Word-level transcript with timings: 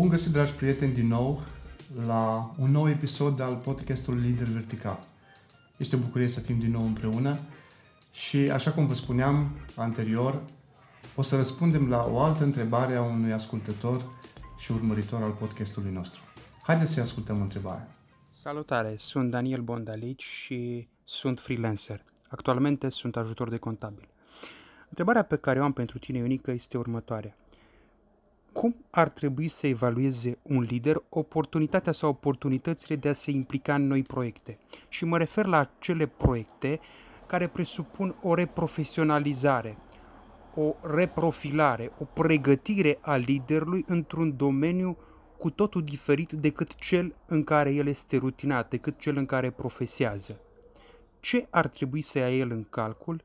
Bun 0.00 0.08
găsit, 0.08 0.32
dragi 0.32 0.52
prieteni, 0.52 0.92
din 0.92 1.06
nou 1.06 1.42
la 2.06 2.50
un 2.58 2.70
nou 2.70 2.88
episod 2.88 3.40
al 3.40 3.54
podcastului 3.54 4.20
Lider 4.20 4.46
Vertical. 4.46 4.98
Este 5.76 5.96
o 5.96 5.98
bucurie 5.98 6.28
să 6.28 6.40
fim 6.40 6.58
din 6.58 6.70
nou 6.70 6.82
împreună 6.82 7.38
și, 8.12 8.36
așa 8.36 8.70
cum 8.70 8.86
vă 8.86 8.94
spuneam 8.94 9.50
anterior, 9.76 10.42
o 11.14 11.22
să 11.22 11.36
răspundem 11.36 11.88
la 11.88 12.04
o 12.10 12.18
altă 12.20 12.44
întrebare 12.44 12.94
a 12.94 13.02
unui 13.02 13.32
ascultător 13.32 14.04
și 14.58 14.72
urmăritor 14.72 15.22
al 15.22 15.30
podcastului 15.30 15.92
nostru. 15.92 16.20
Haideți 16.62 16.92
să 16.92 17.00
ascultăm 17.00 17.40
întrebarea. 17.40 17.88
Salutare, 18.32 18.94
sunt 18.96 19.30
Daniel 19.30 19.60
Bondalici 19.60 20.22
și 20.22 20.88
sunt 21.04 21.40
freelancer. 21.40 22.04
Actualmente 22.28 22.88
sunt 22.88 23.16
ajutor 23.16 23.48
de 23.48 23.56
contabil. 23.56 24.08
Întrebarea 24.88 25.22
pe 25.22 25.36
care 25.36 25.60
o 25.60 25.64
am 25.64 25.72
pentru 25.72 25.98
tine, 25.98 26.18
Ionica, 26.18 26.52
este 26.52 26.78
următoarea. 26.78 27.34
Cum 28.52 28.74
ar 28.90 29.08
trebui 29.08 29.48
să 29.48 29.66
evalueze 29.66 30.38
un 30.42 30.60
lider 30.60 31.02
oportunitatea 31.08 31.92
sau 31.92 32.08
oportunitățile 32.08 32.96
de 32.96 33.08
a 33.08 33.12
se 33.12 33.30
implica 33.30 33.74
în 33.74 33.86
noi 33.86 34.02
proiecte? 34.02 34.58
Și 34.88 35.04
mă 35.04 35.18
refer 35.18 35.46
la 35.46 35.58
acele 35.58 36.06
proiecte 36.06 36.80
care 37.26 37.46
presupun 37.46 38.14
o 38.22 38.34
reprofesionalizare, 38.34 39.76
o 40.54 40.74
reprofilare, 40.82 41.92
o 41.98 42.04
pregătire 42.04 42.98
a 43.00 43.16
liderului 43.16 43.84
într-un 43.88 44.36
domeniu 44.36 44.96
cu 45.38 45.50
totul 45.50 45.84
diferit 45.84 46.32
decât 46.32 46.74
cel 46.74 47.14
în 47.26 47.44
care 47.44 47.70
el 47.70 47.86
este 47.86 48.16
rutinat, 48.16 48.68
decât 48.68 48.98
cel 48.98 49.16
în 49.16 49.26
care 49.26 49.50
profesează. 49.50 50.40
Ce 51.20 51.46
ar 51.50 51.68
trebui 51.68 52.02
să 52.02 52.18
ia 52.18 52.30
el 52.30 52.50
în 52.50 52.66
calcul 52.70 53.22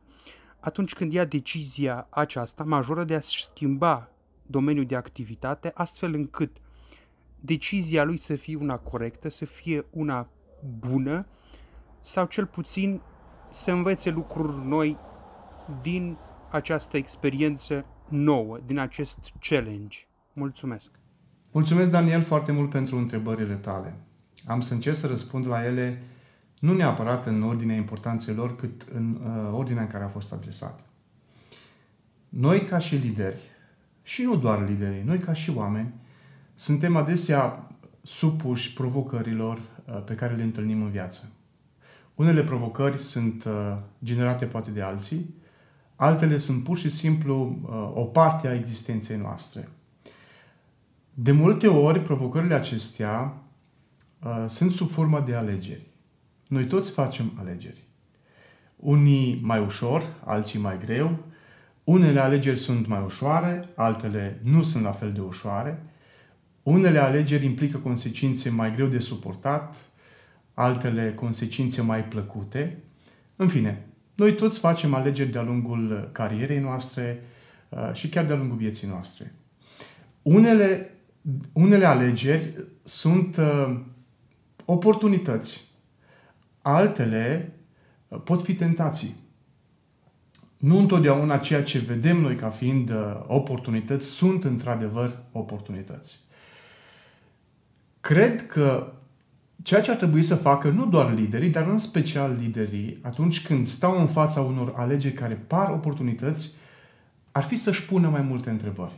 atunci 0.59 0.93
când 0.93 1.13
ia 1.13 1.25
decizia 1.25 2.07
aceasta 2.09 2.63
majoră 2.63 3.03
de 3.03 3.15
a 3.15 3.19
schimba 3.19 4.09
domeniul 4.47 4.85
de 4.85 4.95
activitate, 4.95 5.71
astfel 5.73 6.13
încât 6.13 6.57
decizia 7.39 8.03
lui 8.03 8.17
să 8.17 8.35
fie 8.35 8.55
una 8.55 8.77
corectă, 8.77 9.29
să 9.29 9.45
fie 9.45 9.85
una 9.89 10.29
bună 10.79 11.27
sau 12.01 12.25
cel 12.25 12.45
puțin 12.45 13.01
să 13.49 13.71
învețe 13.71 14.09
lucruri 14.09 14.65
noi 14.65 14.97
din 15.81 16.17
această 16.49 16.97
experiență 16.97 17.85
nouă, 18.09 18.59
din 18.65 18.77
acest 18.77 19.17
challenge. 19.39 19.97
Mulțumesc! 20.33 20.91
Mulțumesc, 21.51 21.91
Daniel, 21.91 22.21
foarte 22.21 22.51
mult 22.51 22.69
pentru 22.69 22.97
întrebările 22.97 23.55
tale. 23.55 23.97
Am 24.45 24.61
să 24.61 24.73
încerc 24.73 24.95
să 24.95 25.07
răspund 25.07 25.47
la 25.47 25.65
ele 25.65 26.01
nu 26.59 26.73
neapărat 26.73 27.25
în 27.25 27.43
ordinea 27.43 27.75
importanței 27.75 28.33
lor, 28.33 28.55
cât 28.55 28.85
în 28.93 29.19
uh, 29.23 29.53
ordinea 29.53 29.81
în 29.81 29.87
care 29.87 30.03
a 30.03 30.07
fost 30.07 30.33
adresat. 30.33 30.79
Noi, 32.29 32.65
ca 32.65 32.77
și 32.77 32.95
lideri, 32.95 33.37
și 34.05 34.23
nu 34.23 34.35
doar 34.35 34.67
liderii, 34.67 35.01
noi 35.05 35.17
ca 35.17 35.33
și 35.33 35.49
oameni, 35.49 35.93
suntem 36.53 36.95
adesea 36.95 37.67
supuși 38.01 38.73
provocărilor 38.73 39.57
uh, 39.57 40.03
pe 40.03 40.13
care 40.13 40.35
le 40.35 40.43
întâlnim 40.43 40.81
în 40.81 40.89
viață. 40.89 41.31
Unele 42.15 42.43
provocări 42.43 42.97
sunt 42.97 43.43
uh, 43.43 43.77
generate 44.03 44.45
poate 44.45 44.71
de 44.71 44.81
alții, 44.81 45.35
altele 45.95 46.37
sunt 46.37 46.63
pur 46.63 46.77
și 46.77 46.89
simplu 46.89 47.59
uh, 47.61 47.91
o 47.93 48.03
parte 48.03 48.47
a 48.47 48.53
existenței 48.53 49.17
noastre. 49.17 49.69
De 51.13 51.31
multe 51.31 51.67
ori, 51.67 52.01
provocările 52.01 52.53
acestea 52.53 53.33
sunt 54.47 54.71
sub 54.71 54.89
formă 54.89 55.19
de 55.19 55.35
alegeri. 55.35 55.87
Noi 56.47 56.65
toți 56.65 56.91
facem 56.91 57.31
alegeri. 57.39 57.83
Unii 58.75 59.39
mai 59.43 59.59
ușor, 59.59 60.15
alții 60.23 60.59
mai 60.59 60.79
greu, 60.79 61.17
unele 61.85 62.19
alegeri 62.19 62.57
sunt 62.57 62.87
mai 62.87 63.01
ușoare, 63.05 63.69
altele 63.75 64.39
nu 64.43 64.63
sunt 64.63 64.83
la 64.83 64.91
fel 64.91 65.11
de 65.11 65.21
ușoare. 65.21 65.83
Unele 66.63 66.99
alegeri 66.99 67.45
implică 67.45 67.77
consecințe 67.77 68.49
mai 68.49 68.73
greu 68.75 68.87
de 68.87 68.99
suportat, 68.99 69.75
altele 70.53 71.13
consecințe 71.13 71.81
mai 71.81 72.03
plăcute. 72.03 72.77
În 73.35 73.47
fine, 73.47 73.85
noi 74.15 74.35
toți 74.35 74.59
facem 74.59 74.93
alegeri 74.93 75.31
de-a 75.31 75.41
lungul 75.41 76.09
carierei 76.11 76.59
noastre 76.59 77.23
uh, 77.69 77.93
și 77.93 78.09
chiar 78.09 78.25
de-a 78.25 78.35
lungul 78.35 78.57
vieții 78.57 78.87
noastre. 78.87 79.33
Unele, 80.21 80.89
unele 81.53 81.85
alegeri 81.85 82.65
sunt 82.83 83.37
uh, 83.37 83.79
oportunități, 84.65 85.71
altele 86.61 87.53
uh, 88.07 88.21
pot 88.23 88.41
fi 88.41 88.55
tentații 88.55 89.15
nu 90.65 90.77
întotdeauna 90.77 91.37
ceea 91.37 91.63
ce 91.63 91.79
vedem 91.79 92.17
noi 92.17 92.35
ca 92.35 92.49
fiind 92.49 92.89
uh, 92.89 92.95
oportunități 93.27 94.07
sunt 94.07 94.43
într-adevăr 94.43 95.17
oportunități. 95.31 96.19
Cred 98.01 98.47
că 98.47 98.93
ceea 99.63 99.81
ce 99.81 99.91
ar 99.91 99.97
trebui 99.97 100.23
să 100.23 100.35
facă 100.35 100.69
nu 100.69 100.85
doar 100.85 101.13
liderii, 101.13 101.49
dar 101.49 101.67
în 101.67 101.77
special 101.77 102.37
liderii, 102.39 102.99
atunci 103.01 103.45
când 103.47 103.67
stau 103.67 103.99
în 103.99 104.07
fața 104.07 104.41
unor 104.41 104.73
alegeri 104.75 105.13
care 105.13 105.33
par 105.47 105.71
oportunități, 105.71 106.53
ar 107.31 107.43
fi 107.43 107.55
să-și 107.55 107.85
pună 107.85 108.09
mai 108.09 108.21
multe 108.21 108.49
întrebări. 108.49 108.93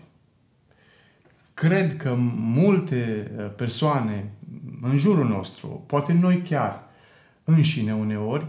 Cred 1.53 1.97
că 1.97 2.15
multe 2.37 3.31
uh, 3.37 3.53
persoane 3.55 4.31
în 4.81 4.97
jurul 4.97 5.27
nostru, 5.27 5.83
poate 5.87 6.13
noi 6.13 6.41
chiar 6.41 6.83
înșine 7.43 7.93
uneori, 7.93 8.45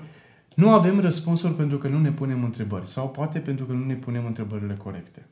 nu 0.58 0.72
avem 0.72 1.00
răspunsuri 1.00 1.54
pentru 1.54 1.78
că 1.78 1.88
nu 1.88 1.98
ne 1.98 2.12
punem 2.12 2.44
întrebări 2.44 2.88
sau 2.88 3.08
poate 3.08 3.38
pentru 3.38 3.64
că 3.64 3.72
nu 3.72 3.84
ne 3.84 3.94
punem 3.94 4.26
întrebările 4.26 4.74
corecte. 4.74 5.26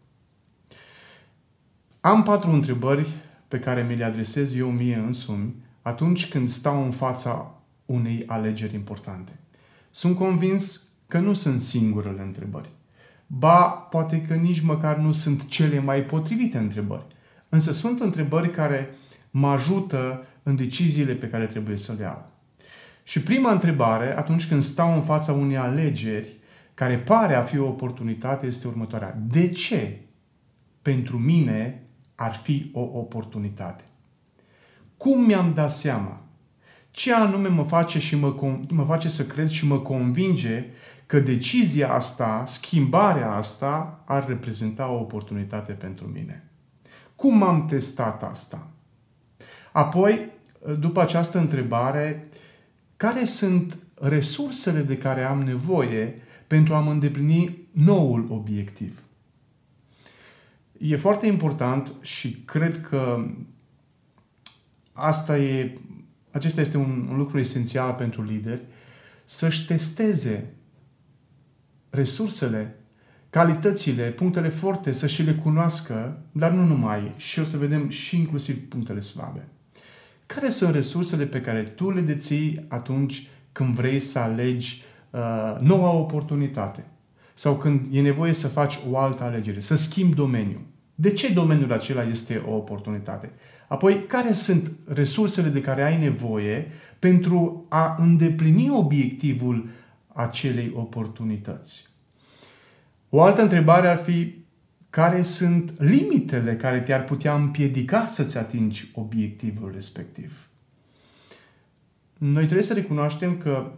Am 2.00 2.22
patru 2.22 2.50
întrebări 2.50 3.08
pe 3.48 3.58
care 3.58 3.82
mi 3.82 3.96
le 3.96 4.04
adresez 4.04 4.56
eu 4.56 4.68
mie 4.68 4.96
însumi 4.96 5.54
atunci 5.82 6.28
când 6.28 6.48
stau 6.48 6.84
în 6.84 6.90
fața 6.90 7.54
unei 7.86 8.24
alegeri 8.26 8.74
importante. 8.74 9.38
Sunt 9.90 10.16
convins 10.16 10.88
că 11.06 11.18
nu 11.18 11.34
sunt 11.34 11.60
singurele 11.60 12.22
întrebări. 12.22 12.68
Ba, 13.26 13.62
poate 13.66 14.22
că 14.22 14.34
nici 14.34 14.60
măcar 14.60 14.96
nu 14.96 15.12
sunt 15.12 15.48
cele 15.48 15.78
mai 15.78 16.02
potrivite 16.04 16.58
întrebări. 16.58 17.06
Însă 17.48 17.72
sunt 17.72 18.00
întrebări 18.00 18.50
care 18.50 18.94
mă 19.30 19.48
ajută 19.48 20.26
în 20.42 20.56
deciziile 20.56 21.12
pe 21.12 21.28
care 21.28 21.46
trebuie 21.46 21.76
să 21.76 21.94
le 21.96 22.02
iau. 22.02 22.34
Și 23.06 23.22
prima 23.22 23.52
întrebare, 23.52 24.16
atunci 24.16 24.48
când 24.48 24.62
stau 24.62 24.94
în 24.94 25.02
fața 25.02 25.32
unei 25.32 25.56
alegeri 25.56 26.36
care 26.74 26.98
pare 26.98 27.34
a 27.34 27.42
fi 27.42 27.58
o 27.58 27.66
oportunitate, 27.66 28.46
este 28.46 28.66
următoarea. 28.66 29.18
De 29.28 29.50
ce 29.50 30.00
pentru 30.82 31.18
mine 31.18 31.82
ar 32.14 32.34
fi 32.34 32.70
o 32.72 32.80
oportunitate? 32.80 33.84
Cum 34.96 35.24
mi-am 35.24 35.52
dat 35.54 35.70
seama? 35.70 36.20
Ce 36.90 37.14
anume 37.14 37.48
mă 37.48 37.62
face, 37.62 37.98
și 37.98 38.16
mă, 38.16 38.34
mă 38.68 38.84
face 38.84 39.08
să 39.08 39.26
cred 39.26 39.48
și 39.48 39.66
mă 39.66 39.78
convinge 39.78 40.64
că 41.06 41.20
decizia 41.20 41.92
asta, 41.92 42.42
schimbarea 42.46 43.32
asta, 43.32 44.02
ar 44.04 44.26
reprezenta 44.28 44.90
o 44.90 45.00
oportunitate 45.00 45.72
pentru 45.72 46.06
mine? 46.06 46.50
Cum 47.16 47.42
am 47.42 47.66
testat 47.66 48.22
asta? 48.22 48.66
Apoi, 49.72 50.30
după 50.78 51.00
această 51.00 51.38
întrebare, 51.38 52.28
uh, 52.30 52.44
care 52.96 53.24
sunt 53.24 53.78
resursele 53.94 54.80
de 54.80 54.98
care 54.98 55.22
am 55.22 55.42
nevoie 55.42 56.22
pentru 56.46 56.74
a-mi 56.74 56.90
îndeplini 56.90 57.68
noul 57.72 58.26
obiectiv. 58.28 59.02
E 60.78 60.96
foarte 60.96 61.26
important 61.26 61.92
și 62.00 62.30
cred 62.30 62.80
că 62.80 63.26
asta 64.92 65.38
e, 65.38 65.78
acesta 66.30 66.60
este 66.60 66.76
un, 66.76 67.08
un 67.10 67.16
lucru 67.16 67.38
esențial 67.38 67.92
pentru 67.92 68.22
lideri, 68.22 68.62
să-și 69.24 69.66
testeze 69.66 70.54
resursele, 71.90 72.78
calitățile, 73.30 74.10
punctele 74.10 74.48
forte, 74.48 74.92
să 74.92 75.06
și 75.06 75.22
le 75.22 75.34
cunoască, 75.34 76.22
dar 76.32 76.50
nu 76.50 76.64
numai, 76.64 77.14
și 77.16 77.38
o 77.38 77.44
să 77.44 77.56
vedem 77.56 77.88
și 77.88 78.18
inclusiv 78.18 78.68
punctele 78.68 79.00
slabe. 79.00 79.48
Care 80.26 80.48
sunt 80.48 80.74
resursele 80.74 81.24
pe 81.24 81.40
care 81.40 81.62
tu 81.62 81.90
le 81.90 82.00
deții 82.00 82.64
atunci 82.68 83.28
când 83.52 83.74
vrei 83.74 84.00
să 84.00 84.18
alegi 84.18 84.82
uh, 85.10 85.20
noua 85.60 85.90
oportunitate? 85.90 86.84
Sau 87.34 87.56
când 87.56 87.86
e 87.90 88.00
nevoie 88.00 88.32
să 88.32 88.48
faci 88.48 88.78
o 88.90 88.98
altă 88.98 89.22
alegere, 89.22 89.60
să 89.60 89.74
schimbi 89.74 90.14
domeniul. 90.14 90.64
De 90.94 91.12
ce 91.12 91.32
domeniul 91.32 91.72
acela 91.72 92.02
este 92.02 92.42
o 92.46 92.54
oportunitate? 92.54 93.30
Apoi, 93.68 94.04
care 94.06 94.32
sunt 94.32 94.72
resursele 94.84 95.48
de 95.48 95.60
care 95.60 95.82
ai 95.82 96.00
nevoie 96.00 96.72
pentru 96.98 97.66
a 97.68 97.96
îndeplini 97.98 98.70
obiectivul 98.70 99.68
acelei 100.06 100.72
oportunități? 100.74 101.86
O 103.08 103.22
altă 103.22 103.42
întrebare 103.42 103.88
ar 103.88 103.96
fi 103.96 104.34
care 104.96 105.22
sunt 105.22 105.74
limitele 105.78 106.56
care 106.56 106.80
te-ar 106.80 107.04
putea 107.04 107.34
împiedica 107.34 108.06
să-ți 108.06 108.38
atingi 108.38 108.90
obiectivul 108.94 109.70
respectiv. 109.74 110.48
Noi 112.18 112.44
trebuie 112.44 112.62
să 112.62 112.74
recunoaștem 112.74 113.38
că 113.38 113.72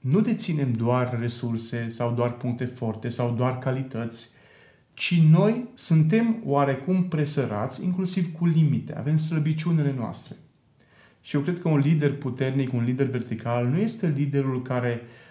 nu 0.00 0.20
deținem 0.20 0.72
doar 0.72 1.18
resurse 1.20 1.88
sau 1.88 2.14
doar 2.14 2.32
puncte 2.32 2.64
forte 2.64 3.08
sau 3.08 3.34
doar 3.34 3.58
calități, 3.58 4.30
ci 4.94 5.20
noi 5.30 5.68
suntem 5.74 6.42
oarecum 6.44 7.08
presărați, 7.08 7.84
inclusiv 7.84 8.32
cu 8.32 8.46
limite. 8.46 8.96
Avem 8.96 9.16
slăbiciunile 9.16 9.94
noastre. 9.96 10.36
Și 11.20 11.36
eu 11.36 11.42
cred 11.42 11.60
că 11.60 11.68
un 11.68 11.78
lider 11.78 12.16
puternic, 12.16 12.72
un 12.72 12.84
lider 12.84 13.06
vertical, 13.06 13.66
nu 13.66 13.78
este 13.78 14.12
liderul 14.16 14.62
care 14.62 15.00
uh, 15.02 15.23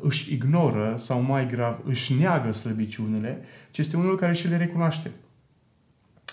își 0.00 0.32
ignoră 0.32 0.94
sau 0.96 1.20
mai 1.20 1.46
grav 1.46 1.80
își 1.84 2.14
neagă 2.14 2.52
slăbiciunile, 2.52 3.42
ci 3.70 3.78
este 3.78 3.96
unul 3.96 4.16
care 4.16 4.32
și 4.32 4.48
le 4.48 4.56
recunoaște. 4.56 5.10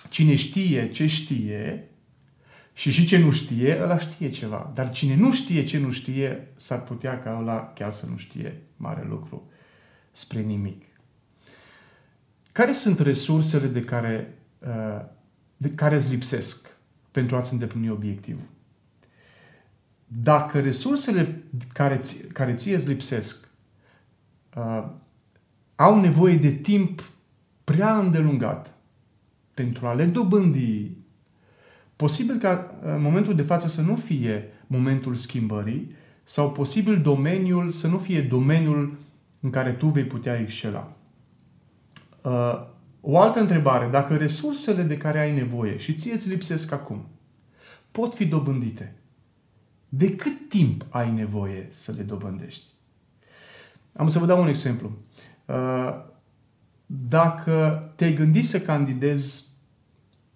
Cine 0.10 0.36
știe 0.36 0.90
ce 0.90 1.08
știe 1.08 1.90
și 2.74 2.92
și 2.92 3.06
ce 3.06 3.18
nu 3.18 3.32
știe, 3.32 3.80
ăla 3.82 3.98
știe 3.98 4.30
ceva. 4.30 4.72
Dar 4.74 4.92
cine 4.92 5.16
nu 5.16 5.34
știe 5.34 5.64
ce 5.64 5.78
nu 5.78 5.92
știe, 5.92 6.48
s-ar 6.56 6.84
putea 6.84 7.20
ca 7.20 7.38
ăla 7.40 7.74
chiar 7.76 7.92
să 7.92 8.06
nu 8.06 8.18
știe 8.18 8.62
mare 8.78 9.06
lucru 9.10 9.50
spre 10.12 10.40
nimic. 10.40 10.84
Care 12.52 12.72
sunt 12.72 13.00
resursele 13.00 13.68
de 13.68 13.84
care, 13.84 14.38
uh, 14.60 15.06
de 15.58 15.70
care 15.70 15.96
îți 15.96 16.12
lipsesc 16.12 16.78
pentru 17.12 17.36
a-ți 17.36 17.54
îndeplini 17.54 17.90
obiectivul? 17.90 18.48
Dacă 20.12 20.60
resursele 20.60 21.44
care, 21.74 21.98
ți, 21.98 22.28
care 22.28 22.54
ție 22.54 22.76
îți 22.76 22.88
lipsesc 22.88 23.50
uh, 24.56 24.88
au 25.76 26.00
nevoie 26.00 26.36
de 26.36 26.52
timp 26.52 27.12
prea 27.64 27.98
îndelungat 27.98 28.74
pentru 29.54 29.88
a 29.88 29.94
le 29.94 30.06
dobândi, 30.06 30.92
posibil 31.96 32.38
ca 32.38 32.80
în 32.82 33.02
momentul 33.02 33.36
de 33.36 33.42
față 33.42 33.68
să 33.68 33.82
nu 33.82 33.96
fie 33.96 34.44
momentul 34.68 35.16
schimbării 35.16 35.92
sau 36.24 36.52
posibil 36.52 37.02
domeniul 37.02 37.72
să 37.72 37.88
nu 37.88 37.98
fie 37.98 38.22
domeniul 38.22 38.98
în 39.40 39.50
care 39.50 39.72
tu 39.72 39.88
vei 39.88 40.04
putea 40.04 40.40
excela. 40.40 40.94
Uh, 42.22 42.68
o 43.02 43.20
altă 43.20 43.40
întrebare, 43.40 43.88
dacă 43.88 44.16
resursele 44.16 44.84
de 44.84 44.98
care 44.98 45.20
ai 45.20 45.36
nevoie 45.36 45.78
și 45.78 45.94
ție 45.94 46.14
îți 46.14 46.30
lipsesc 46.30 46.72
acum, 46.72 47.06
pot 47.92 48.16
fi 48.16 48.26
dobândite, 48.26 48.96
de 49.90 50.16
cât 50.16 50.50
timp 50.50 50.86
ai 50.90 51.12
nevoie 51.12 51.68
să 51.70 51.92
le 51.92 52.04
dobândești? 52.04 52.64
Am 53.94 54.08
să 54.08 54.20
vă 54.20 54.26
dau 54.26 54.42
un 54.42 54.48
exemplu. 54.48 54.92
Uh, 55.46 56.08
dacă 56.86 57.92
te-ai 57.96 58.14
gândit 58.14 58.46
să 58.46 58.62
candidezi 58.62 59.48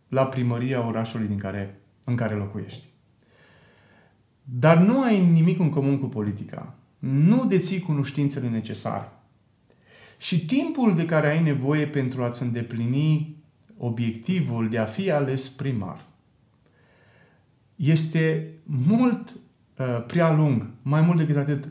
la 0.07 0.25
primăria 0.25 0.87
orașului 0.87 1.27
din 1.27 1.37
care, 1.37 1.79
în 2.03 2.15
care 2.15 2.35
locuiești, 2.35 2.87
dar 4.43 4.77
nu 4.77 5.01
ai 5.01 5.25
nimic 5.25 5.59
în 5.59 5.69
comun 5.69 5.99
cu 5.99 6.05
politica, 6.05 6.75
nu 6.99 7.45
deții 7.45 7.79
cunoștințele 7.79 8.49
necesare, 8.49 9.11
și 10.17 10.45
timpul 10.45 10.95
de 10.95 11.05
care 11.05 11.29
ai 11.29 11.43
nevoie 11.43 11.87
pentru 11.87 12.23
a-ți 12.23 12.41
îndeplini 12.41 13.35
obiectivul 13.77 14.69
de 14.69 14.77
a 14.77 14.85
fi 14.85 15.11
ales 15.11 15.49
primar 15.49 16.05
este 17.91 18.53
mult 18.63 19.29
uh, 19.77 20.03
prea 20.07 20.33
lung, 20.33 20.67
mai 20.81 21.01
mult 21.01 21.17
decât 21.17 21.37
atât. 21.37 21.67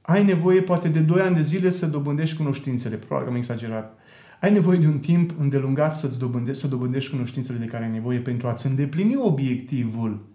Ai 0.00 0.24
nevoie 0.24 0.62
poate 0.62 0.88
de 0.88 1.00
2 1.00 1.20
ani 1.20 1.34
de 1.34 1.42
zile 1.42 1.70
să 1.70 1.86
dobândești 1.86 2.36
cunoștințele, 2.36 2.96
probabil 2.96 3.24
că 3.24 3.32
am 3.32 3.38
exagerat. 3.38 3.98
Ai 4.40 4.52
nevoie 4.52 4.78
de 4.78 4.86
un 4.86 4.98
timp 4.98 5.34
îndelungat 5.38 5.96
să-ți 5.96 6.18
dobândești, 6.18 6.62
să 6.62 6.68
dobândești 6.68 7.10
cunoștințele 7.10 7.58
de 7.58 7.64
care 7.64 7.84
ai 7.84 7.90
nevoie 7.90 8.18
pentru 8.18 8.48
a-ți 8.48 8.66
îndeplini 8.66 9.16
obiectivul 9.16 10.26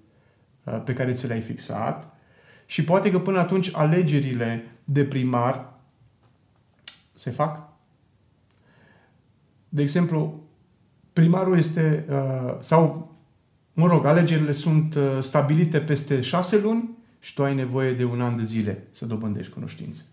uh, 0.63 0.81
pe 0.85 0.93
care 0.93 1.13
ți 1.13 1.27
l-ai 1.27 1.41
fixat 1.41 2.15
și 2.65 2.83
poate 2.83 3.11
că 3.11 3.19
până 3.19 3.39
atunci 3.39 3.75
alegerile 3.75 4.63
de 4.83 5.03
primar 5.03 5.73
se 7.13 7.29
fac. 7.29 7.69
De 9.69 9.81
exemplu, 9.81 10.43
primarul 11.13 11.57
este, 11.57 12.05
uh, 12.09 12.55
sau, 12.59 13.15
mă 13.73 13.87
rog, 13.87 14.05
alegerile 14.05 14.51
sunt 14.51 14.95
uh, 14.95 15.01
stabilite 15.19 15.79
peste 15.79 16.21
șase 16.21 16.59
luni 16.59 16.89
și 17.19 17.33
tu 17.33 17.43
ai 17.43 17.55
nevoie 17.55 17.93
de 17.93 18.03
un 18.03 18.21
an 18.21 18.37
de 18.37 18.43
zile 18.43 18.87
să 18.91 19.05
dobândești 19.05 19.53
cunoștințe. 19.53 20.03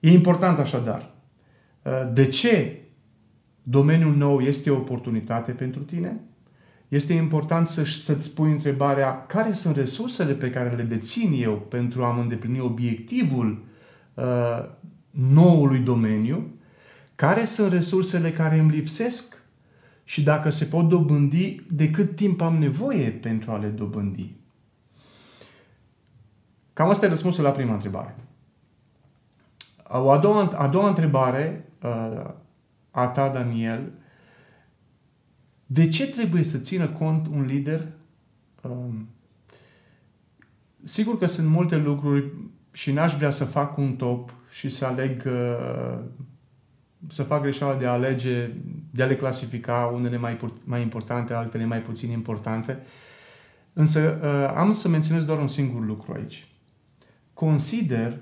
E 0.00 0.10
important 0.10 0.58
așadar. 0.58 1.14
Uh, 1.82 1.92
de 2.12 2.26
ce 2.26 2.82
domeniul 3.62 4.14
nou 4.14 4.40
este 4.40 4.70
o 4.70 4.76
oportunitate 4.76 5.52
pentru 5.52 5.82
tine? 5.82 6.20
Este 6.88 7.12
important 7.12 7.68
să, 7.68 7.84
să-ți 7.84 8.34
pui 8.34 8.50
întrebarea 8.50 9.26
care 9.26 9.52
sunt 9.52 9.76
resursele 9.76 10.32
pe 10.32 10.50
care 10.50 10.74
le 10.76 10.82
dețin 10.82 11.42
eu 11.42 11.54
pentru 11.54 12.04
a-mi 12.04 12.20
îndeplini 12.20 12.60
obiectivul 12.60 13.64
uh, 14.14 14.68
noului 15.10 15.78
domeniu, 15.78 16.54
care 17.14 17.44
sunt 17.44 17.72
resursele 17.72 18.32
care 18.32 18.58
îmi 18.58 18.70
lipsesc 18.70 19.41
și 20.12 20.22
dacă 20.22 20.50
se 20.50 20.64
pot 20.64 20.88
dobândi, 20.88 21.60
de 21.70 21.90
cât 21.90 22.16
timp 22.16 22.40
am 22.40 22.56
nevoie 22.56 23.10
pentru 23.10 23.50
a 23.50 23.56
le 23.56 23.68
dobândi. 23.68 24.34
Cam 26.72 26.88
asta 26.88 27.06
e 27.06 27.08
răspunsul 27.08 27.44
la 27.44 27.50
prima 27.50 27.72
întrebare. 27.72 28.16
O 29.88 30.10
a 30.10 30.18
doua, 30.18 30.48
a 30.48 30.68
doua 30.68 30.88
întrebare 30.88 31.68
uh, 31.82 32.30
a 32.90 33.06
ta, 33.06 33.28
Daniel, 33.28 33.92
de 35.66 35.88
ce 35.88 36.10
trebuie 36.10 36.42
să 36.42 36.58
țină 36.58 36.88
cont 36.88 37.26
un 37.26 37.42
lider? 37.42 37.88
Um, 38.62 39.08
sigur 40.82 41.18
că 41.18 41.26
sunt 41.26 41.48
multe 41.48 41.76
lucruri 41.76 42.32
și 42.72 42.92
n-aș 42.92 43.14
vrea 43.16 43.30
să 43.30 43.44
fac 43.44 43.76
un 43.76 43.96
top 43.96 44.34
și 44.50 44.68
să 44.68 44.86
aleg 44.86 45.22
uh, 45.26 45.98
să 47.08 47.22
fac 47.22 47.42
greșeala 47.42 47.74
de 47.74 47.86
a 47.86 47.92
alege, 47.92 48.50
de 48.90 49.02
a 49.02 49.06
le 49.06 49.16
clasifica 49.16 49.90
unele 49.94 50.16
mai, 50.16 50.38
mai 50.64 50.82
importante, 50.82 51.32
altele 51.32 51.64
mai 51.64 51.82
puțin 51.82 52.10
importante. 52.10 52.78
Însă 53.72 54.20
uh, 54.22 54.58
am 54.58 54.72
să 54.72 54.88
menționez 54.88 55.24
doar 55.24 55.38
un 55.38 55.46
singur 55.46 55.84
lucru 55.84 56.12
aici. 56.12 56.46
Consider 57.34 58.16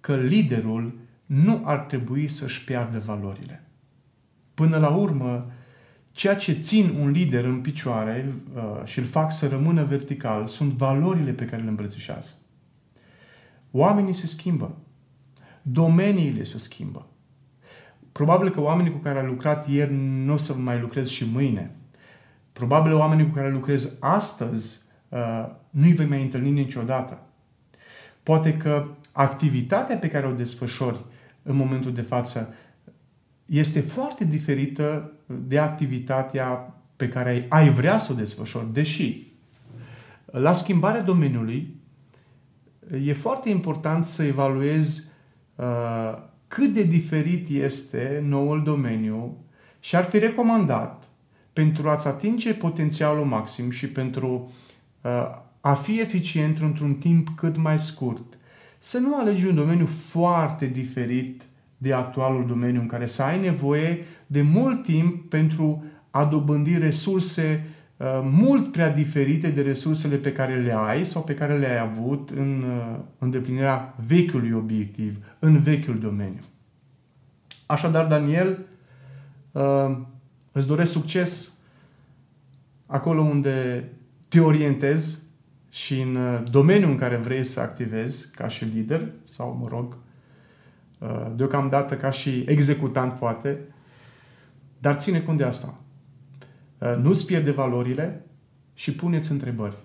că 0.00 0.16
liderul 0.16 0.98
nu 1.26 1.62
ar 1.64 1.78
trebui 1.78 2.28
să-și 2.28 2.64
piardă 2.64 2.98
valorile. 2.98 3.64
Până 4.54 4.78
la 4.78 4.88
urmă, 4.88 5.50
ceea 6.10 6.36
ce 6.36 6.52
țin 6.52 6.96
un 7.00 7.10
lider 7.10 7.44
în 7.44 7.60
picioare 7.60 8.34
uh, 8.54 8.84
și 8.84 8.98
îl 8.98 9.04
fac 9.04 9.32
să 9.32 9.48
rămână 9.48 9.84
vertical 9.84 10.46
sunt 10.46 10.72
valorile 10.72 11.32
pe 11.32 11.44
care 11.44 11.62
le 11.62 11.68
îmbrățișează. 11.68 12.32
Oamenii 13.70 14.12
se 14.12 14.26
schimbă 14.26 14.76
domeniile 15.72 16.42
se 16.42 16.58
schimbă. 16.58 17.06
Probabil 18.18 18.50
că 18.50 18.60
oamenii 18.60 18.92
cu 18.92 18.98
care 18.98 19.18
ai 19.18 19.26
lucrat 19.26 19.68
ieri 19.68 19.94
nu 19.94 20.32
o 20.32 20.36
să 20.36 20.54
mai 20.54 20.80
lucrezi 20.80 21.12
și 21.12 21.26
mâine. 21.32 21.76
Probabil 22.52 22.94
oamenii 22.94 23.26
cu 23.26 23.34
care 23.34 23.50
lucrezi 23.50 23.96
astăzi 24.00 24.84
uh, 25.08 25.48
nu-i 25.70 25.92
vei 25.92 26.06
mai 26.06 26.22
întâlni 26.22 26.50
niciodată. 26.50 27.18
Poate 28.22 28.56
că 28.56 28.86
activitatea 29.12 29.96
pe 29.96 30.08
care 30.08 30.26
o 30.26 30.32
desfășori 30.32 31.04
în 31.42 31.56
momentul 31.56 31.92
de 31.92 32.02
față 32.02 32.54
este 33.46 33.80
foarte 33.80 34.24
diferită 34.24 35.12
de 35.26 35.58
activitatea 35.58 36.74
pe 36.96 37.08
care 37.08 37.46
ai 37.48 37.68
vrea 37.68 37.96
să 37.96 38.12
o 38.12 38.14
desfășori, 38.14 38.72
deși 38.72 39.26
la 40.24 40.52
schimbarea 40.52 41.02
domeniului 41.02 41.80
e 43.04 43.12
foarte 43.12 43.48
important 43.48 44.04
să 44.04 44.22
evaluezi 44.22 45.16
Uh, 45.58 46.18
cât 46.48 46.72
de 46.72 46.82
diferit 46.82 47.48
este 47.48 48.22
noul 48.26 48.62
domeniu 48.62 49.36
și 49.80 49.96
ar 49.96 50.04
fi 50.04 50.18
recomandat 50.18 51.08
pentru 51.52 51.88
a-ți 51.88 52.06
atinge 52.06 52.54
potențialul 52.54 53.24
maxim 53.24 53.70
și 53.70 53.88
pentru 53.88 54.52
uh, 55.02 55.10
a 55.60 55.74
fi 55.74 56.00
eficient 56.00 56.58
într-un 56.58 56.94
timp 56.94 57.28
cât 57.36 57.56
mai 57.56 57.78
scurt, 57.78 58.38
să 58.78 58.98
nu 58.98 59.16
alegi 59.16 59.46
un 59.46 59.54
domeniu 59.54 59.86
foarte 59.86 60.66
diferit 60.66 61.42
de 61.76 61.92
actualul 61.92 62.46
domeniu 62.46 62.80
în 62.80 62.86
care 62.86 63.06
să 63.06 63.22
ai 63.22 63.40
nevoie 63.40 64.04
de 64.26 64.42
mult 64.42 64.82
timp 64.82 65.28
pentru 65.28 65.84
a 66.10 66.24
dobândi 66.24 66.78
resurse 66.78 67.64
Uh, 67.64 67.77
mult 68.22 68.72
prea 68.72 68.90
diferite 68.90 69.50
de 69.50 69.62
resursele 69.62 70.16
pe 70.16 70.32
care 70.32 70.60
le 70.60 70.72
ai 70.72 71.06
sau 71.06 71.22
pe 71.22 71.34
care 71.34 71.58
le-ai 71.58 71.78
avut 71.78 72.30
în 72.30 72.62
uh, 72.62 72.98
îndeplinirea 73.18 73.94
vechiului 74.06 74.52
obiectiv, 74.52 75.24
în 75.38 75.62
vechiul 75.62 75.98
domeniu. 75.98 76.40
Așadar, 77.66 78.06
Daniel, 78.06 78.58
uh, 79.52 79.96
îți 80.52 80.66
doresc 80.66 80.90
succes 80.90 81.58
acolo 82.86 83.22
unde 83.22 83.88
te 84.28 84.40
orientezi 84.40 85.22
și 85.70 86.00
în 86.00 86.44
domeniul 86.50 86.90
în 86.90 86.96
care 86.96 87.16
vrei 87.16 87.44
să 87.44 87.60
activezi 87.60 88.34
ca 88.34 88.48
și 88.48 88.64
lider 88.64 89.12
sau, 89.24 89.58
mă 89.60 89.68
rog, 89.68 89.96
deocamdată 91.36 91.96
ca 91.96 92.10
și 92.10 92.44
executant 92.46 93.12
poate, 93.12 93.58
dar 94.78 94.94
ține 94.94 95.20
cont 95.20 95.38
de 95.38 95.44
asta 95.44 95.74
Uh, 95.74 95.87
nu-ți 96.78 97.26
pierde 97.26 97.50
valorile 97.50 98.24
și 98.74 98.94
puneți 98.94 99.30
întrebări. 99.30 99.76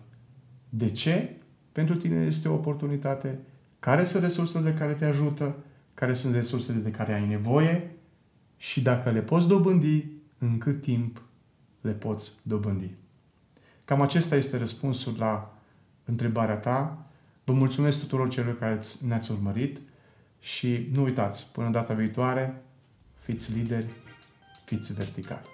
De 0.69 0.89
ce 0.89 1.35
pentru 1.71 1.95
tine 1.95 2.25
este 2.25 2.47
o 2.47 2.53
oportunitate? 2.53 3.39
Care 3.79 4.03
sunt 4.03 4.23
resursele 4.23 4.73
care 4.73 4.93
te 4.93 5.05
ajută? 5.05 5.55
Care 5.93 6.13
sunt 6.13 6.33
resursele 6.33 6.77
de 6.77 6.91
care 6.91 7.13
ai 7.13 7.27
nevoie? 7.27 7.93
și 8.63 8.81
dacă 8.81 9.11
le 9.11 9.21
poți 9.21 9.47
dobândi, 9.47 10.05
în 10.37 10.57
cât 10.57 10.81
timp 10.81 11.21
le 11.81 11.91
poți 11.91 12.31
dobândi. 12.41 12.89
Cam 13.85 14.01
acesta 14.01 14.35
este 14.35 14.57
răspunsul 14.57 15.15
la 15.17 15.57
întrebarea 16.05 16.55
ta. 16.55 17.05
Vă 17.43 17.53
mulțumesc 17.53 17.99
tuturor 17.99 18.29
celor 18.29 18.57
care 18.57 18.79
ne-ați 19.07 19.31
urmărit 19.31 19.81
și 20.39 20.89
nu 20.93 21.03
uitați, 21.03 21.51
până 21.51 21.69
data 21.69 21.93
viitoare, 21.93 22.61
fiți 23.19 23.53
lideri, 23.53 23.91
fiți 24.65 24.93
verticali. 24.93 25.47